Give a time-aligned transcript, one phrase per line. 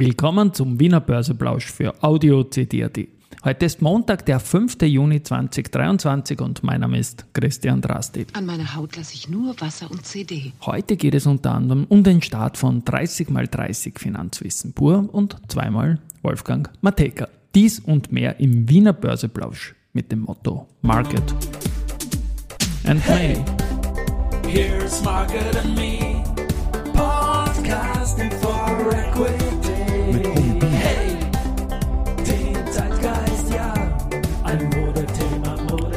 [0.00, 2.98] Willkommen zum Wiener Börseplausch für Audio CD.at.
[3.44, 4.80] Heute ist Montag, der 5.
[4.80, 8.26] Juni 2023 und mein Name ist Christian Drasti.
[8.32, 10.54] An meiner Haut lasse ich nur Wasser und CD.
[10.62, 16.70] Heute geht es unter anderem um den Start von 30x30 Finanzwissen pur und zweimal Wolfgang
[16.80, 17.28] Mateka.
[17.54, 21.34] Dies und mehr im Wiener Börseplausch mit dem Motto Market
[22.86, 23.36] and hey,
[24.48, 26.24] Here's Market and Me,
[26.94, 29.39] podcasting for equity.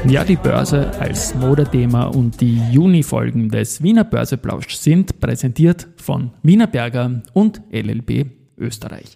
[0.07, 6.67] Ja, die Börse als Modethema und die Juni-Folgen des Wiener Börseplausch sind präsentiert von Wiener
[6.67, 8.25] Berger und LLB
[8.57, 9.15] Österreich.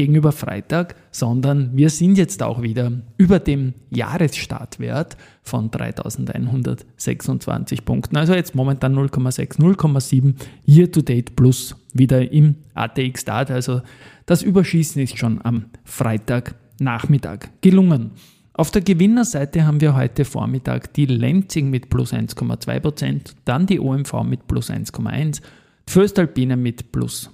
[0.00, 8.16] gegenüber Freitag, sondern wir sind jetzt auch wieder über dem Jahresstartwert von 3126 Punkten.
[8.16, 13.50] Also jetzt momentan 0,6, 0,7 Year-to-Date plus wieder im ATX-Start.
[13.50, 13.82] Also
[14.24, 18.12] das Überschießen ist schon am Freitagnachmittag gelungen.
[18.54, 24.22] Auf der Gewinnerseite haben wir heute Vormittag die Lenzing mit plus 1,2%, dann die OMV
[24.24, 27.28] mit plus 1,1%, die Föstalpine mit plus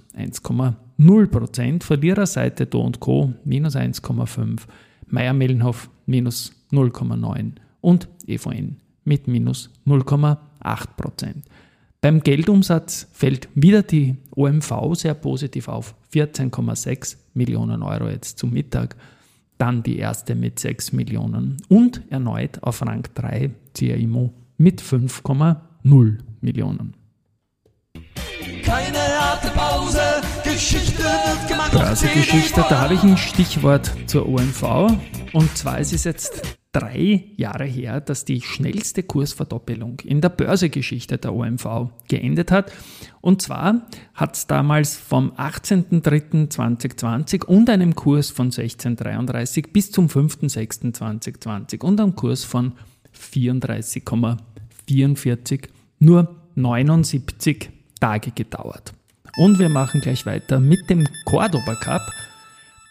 [0.99, 3.33] 1,0%, Verliererseite Do Co.
[3.43, 4.61] minus 1,5%,
[5.07, 10.37] Meier-Mellenhof minus 0,9% und EVN mit minus 0,8%.
[12.01, 18.95] Beim Geldumsatz fällt wieder die OMV sehr positiv auf, 14,6 Millionen Euro jetzt zum Mittag
[19.57, 26.93] dann die erste mit 6 Millionen und erneut auf Rang 3 CIMO mit 5,0 Millionen.
[28.63, 28.97] Keine
[31.71, 34.91] Börsegeschichte, da habe ich ein Stichwort zur OMV.
[35.33, 41.19] Und zwar ist es jetzt drei Jahre her, dass die schnellste Kursverdoppelung in der Börsegeschichte
[41.19, 42.71] der OMV geendet hat.
[43.21, 43.85] Und zwar
[44.15, 52.15] hat es damals vom 18.03.2020 und einem Kurs von 16,33 bis zum 5.06.2020 und einem
[52.15, 52.71] Kurs von
[53.15, 55.67] 34,44
[55.99, 57.69] nur 79
[57.99, 58.96] Tage gedauert.
[59.37, 62.01] Und wir machen gleich weiter mit dem Cordoba Cup.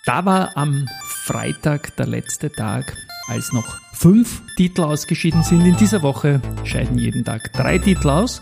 [0.04, 0.88] Da war am
[1.24, 2.96] Freitag der letzte Tag
[3.28, 5.66] als noch fünf Titel ausgeschieden sind.
[5.66, 8.40] In dieser Woche scheiden jeden Tag drei Titel aus.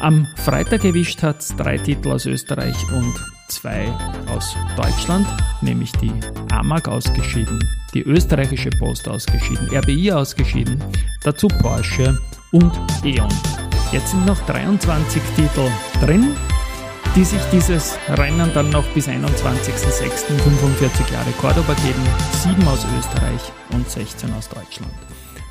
[0.00, 3.14] Am Freitag erwischt hat es drei Titel aus Österreich und
[3.48, 3.88] zwei
[4.28, 5.26] aus Deutschland,
[5.62, 6.12] nämlich die
[6.52, 7.58] AMAG ausgeschieden,
[7.94, 10.84] die österreichische Post ausgeschieden, RBI ausgeschieden,
[11.24, 12.18] dazu Porsche
[12.52, 13.28] und E.ON.
[13.90, 15.70] Jetzt sind noch 23 Titel
[16.00, 16.36] drin
[17.18, 20.38] die sich dieses Rennen dann noch bis 21.06.
[20.38, 22.00] 45 Jahre Cordoba geben.
[22.30, 23.40] Sieben aus Österreich
[23.72, 24.92] und 16 aus Deutschland.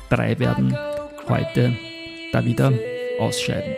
[0.08, 0.74] Drei werden
[1.28, 1.76] heute
[2.32, 2.72] da wieder
[3.20, 3.74] ausscheiden.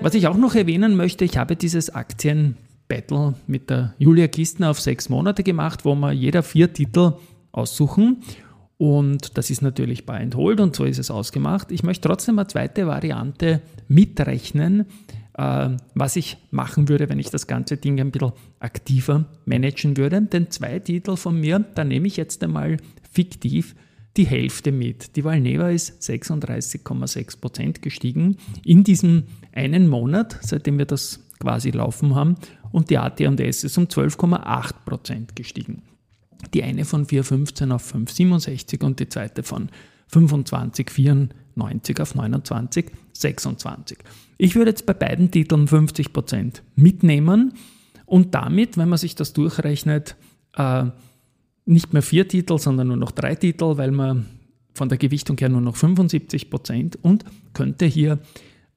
[0.00, 4.80] Was ich auch noch erwähnen möchte, ich habe dieses Aktien-Battle mit der Julia Kistner auf
[4.80, 7.12] sechs Monate gemacht, wo wir jeder vier Titel
[7.52, 8.22] aussuchen.
[8.78, 11.72] Und das ist natürlich bei and und so ist es ausgemacht.
[11.72, 14.86] Ich möchte trotzdem eine zweite Variante mitrechnen,
[15.38, 20.20] was ich machen würde, wenn ich das ganze Ding ein bisschen aktiver managen würde.
[20.20, 22.78] Denn zwei Titel von mir, da nehme ich jetzt einmal
[23.08, 23.76] fiktiv
[24.16, 25.14] die Hälfte mit.
[25.14, 32.34] Die Valneva ist 36,6% gestiegen in diesem einen Monat, seitdem wir das quasi laufen haben.
[32.72, 35.82] Und die AT&S ist um 12,8% gestiegen.
[36.52, 39.70] Die eine von 4,15 auf 5,67 und die zweite von
[41.58, 43.96] 25,94 auf 29,26.
[44.38, 47.54] Ich würde jetzt bei beiden Titeln 50% mitnehmen
[48.06, 50.16] und damit, wenn man sich das durchrechnet,
[50.56, 50.84] äh,
[51.66, 54.26] nicht mehr vier Titel, sondern nur noch drei Titel, weil man
[54.72, 58.20] von der Gewichtung her nur noch 75% und könnte hier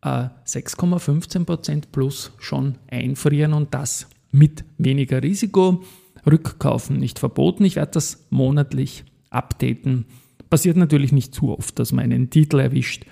[0.01, 5.83] äh, 6,15% plus schon einfrieren und das mit weniger Risiko.
[6.25, 7.63] Rückkaufen nicht verboten.
[7.65, 10.05] Ich werde das monatlich updaten.
[10.51, 13.05] Passiert natürlich nicht zu oft, dass man einen Titel erwischt,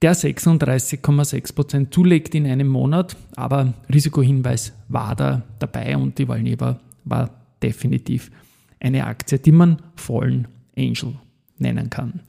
[0.00, 7.30] der 36,6% zulegt in einem Monat, aber Risikohinweis war da dabei und die Valneva war
[7.60, 8.30] definitiv
[8.78, 10.46] eine Aktie, die man vollen
[10.76, 11.16] Angel
[11.58, 12.20] nennen kann.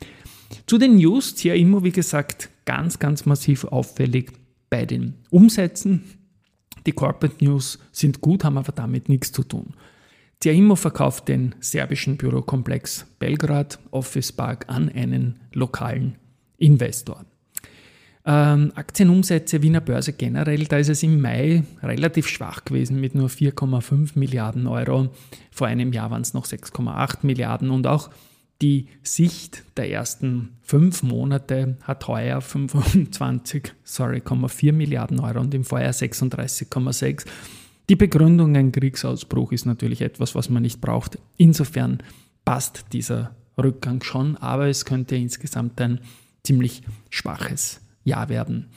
[0.65, 4.31] Zu den News, hier immer wie gesagt ganz, ganz massiv auffällig
[4.71, 6.05] bei den Umsätzen.
[6.87, 9.75] Die Corporate News sind gut, haben aber damit nichts zu tun.
[10.41, 16.15] Ciaimo verkauft den serbischen Bürokomplex Belgrad Office Park an einen lokalen
[16.57, 17.25] Investor.
[18.25, 23.27] Ähm, Aktienumsätze Wiener Börse generell, da ist es im Mai relativ schwach gewesen mit nur
[23.27, 25.09] 4,5 Milliarden Euro.
[25.51, 28.09] Vor einem Jahr waren es noch 6,8 Milliarden und auch
[28.61, 35.63] Die Sicht der ersten fünf Monate hat heuer 25, sorry, 4 Milliarden Euro und im
[35.63, 37.25] Vorjahr 36,6.
[37.89, 41.17] Die Begründung, ein Kriegsausbruch ist natürlich etwas, was man nicht braucht.
[41.37, 42.03] Insofern
[42.45, 45.99] passt dieser Rückgang schon, aber es könnte insgesamt ein
[46.43, 48.67] ziemlich schwaches Jahr werden.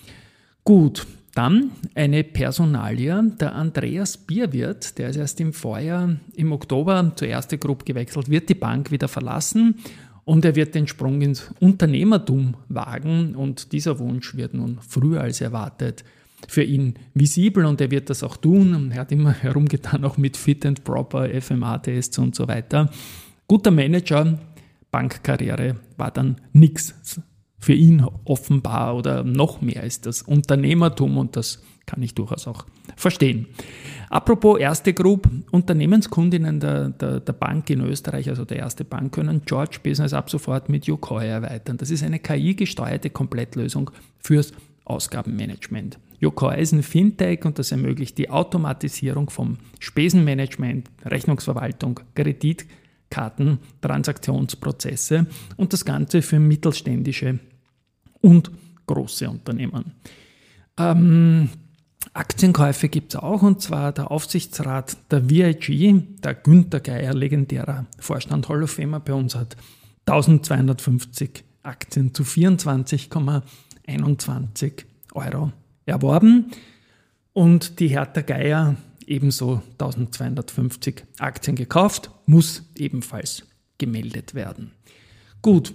[0.65, 7.29] Gut, dann eine Personalie, der Andreas Bierwirt, der ist erst im Vorjahr, im Oktober zur
[7.29, 9.75] erste Gruppe gewechselt, wird die Bank wieder verlassen
[10.25, 15.43] und er wird den Sprung ins Unternehmertum wagen und dieser Wunsch wird nun früher als
[15.43, 16.03] erwartet
[16.49, 18.91] für ihn visibel und er wird das auch tun.
[18.93, 22.91] Er hat immer herumgetan, auch mit Fit and Proper, FMA-Tests und so weiter.
[23.49, 24.39] Guter Manager,
[24.91, 26.95] Bankkarriere war dann nichts
[27.59, 32.67] für ihn offenbar oder noch mehr ist das Unternehmertum und das kann ich durchaus auch
[32.97, 33.47] verstehen.
[34.11, 39.43] Apropos erste Group, Unternehmenskundinnen der, der, der, Bank in Österreich, also der erste Bank, können
[39.47, 41.77] George Business ab sofort mit Yokoi erweitern.
[41.77, 44.53] Das ist eine KI-gesteuerte Komplettlösung fürs
[44.93, 45.99] Ausgabenmanagement.
[46.21, 55.73] Yokoi ist ein Fintech und das ermöglicht die Automatisierung vom Spesenmanagement, Rechnungsverwaltung, Kreditkarten, Transaktionsprozesse und
[55.73, 57.41] das Ganze für mittelständische
[58.21, 58.53] und
[58.87, 59.95] große Unternehmen.
[60.79, 61.49] Ähm,
[62.15, 68.49] Aktienkäufe gibt es auch und zwar der Aufsichtsrat der VIG, der Günther Geier, legendärer Vorstand
[68.49, 69.57] Hall of Famer bei uns, hat
[70.07, 72.25] 1250 Aktien zu
[73.89, 74.85] 24,21
[75.15, 75.53] Euro
[75.87, 76.51] erworben
[77.33, 78.77] und die Hertha Geier
[79.07, 83.45] ebenso 1250 Aktien gekauft, muss ebenfalls
[83.79, 84.73] gemeldet werden.
[85.43, 85.75] Gut,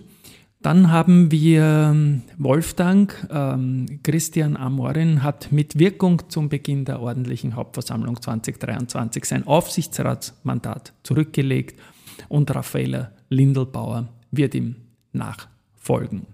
[0.62, 7.56] dann haben wir ähm, Wolfgang, ähm, Christian Amorin hat mit Wirkung zum Beginn der ordentlichen
[7.56, 11.80] Hauptversammlung 2023 sein Aufsichtsratsmandat zurückgelegt
[12.28, 14.76] und Raffaella Lindelbauer wird ihm
[15.14, 16.26] nachfolgen.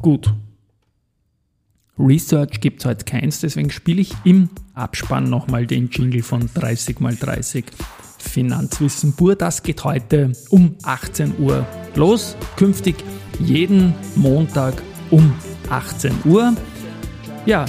[0.00, 0.32] Gut.
[2.00, 7.64] Research gibt es heute keins, deswegen spiele ich im Abspann nochmal den Jingle von 30x30
[8.18, 9.36] Finanzwissen pur.
[9.36, 12.36] Das geht heute um 18 Uhr los.
[12.56, 12.96] Künftig
[13.38, 15.34] jeden Montag um
[15.68, 16.54] 18 Uhr.
[17.46, 17.64] Ja,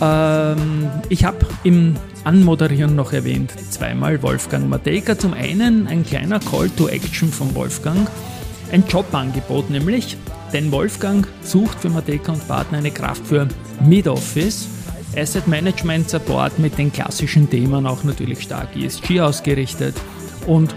[0.00, 1.94] ähm, ich habe im
[2.24, 5.18] Anmoderieren noch erwähnt, zweimal Wolfgang Matejka.
[5.18, 8.08] Zum einen ein kleiner Call to Action von Wolfgang,
[8.72, 10.16] ein Jobangebot nämlich,
[10.52, 13.48] denn Wolfgang sucht für Matejka und Partner eine Kraft für
[13.84, 14.68] Mid-Office,
[15.16, 19.94] Asset Management Support mit den klassischen Themen, auch natürlich stark ESG ausgerichtet
[20.46, 20.74] und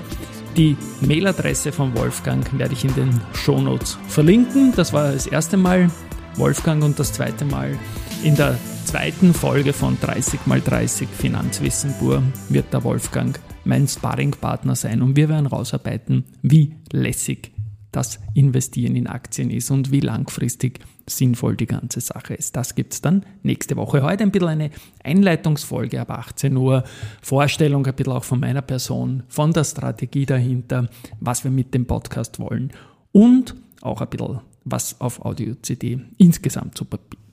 [0.55, 4.71] die Mailadresse von Wolfgang werde ich in den Shownotes verlinken.
[4.75, 5.89] Das war das erste Mal
[6.35, 7.77] Wolfgang und das zweite Mal
[8.23, 15.15] in der zweiten Folge von 30x30 Finanzwissen pur wird der Wolfgang mein Sparringpartner sein und
[15.15, 17.51] wir werden rausarbeiten, wie lässig
[17.95, 22.55] das Investieren in Aktien ist und wie langfristig sinnvoll die ganze Sache ist.
[22.55, 24.03] Das gibt es dann nächste Woche.
[24.03, 24.71] Heute ein bisschen eine
[25.03, 26.83] Einleitungsfolge ab 18 Uhr,
[27.21, 31.85] Vorstellung ein bisschen auch von meiner Person, von der Strategie dahinter, was wir mit dem
[31.85, 32.71] Podcast wollen
[33.11, 36.85] und auch ein bisschen was auf Audio-CD insgesamt so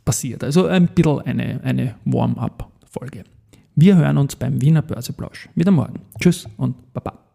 [0.04, 0.42] passiert.
[0.42, 3.24] Also ein bisschen eine, eine Warm-up-Folge.
[3.76, 5.48] Wir hören uns beim Wiener Börseplausch.
[5.54, 6.00] Wieder morgen.
[6.18, 7.29] Tschüss und Baba.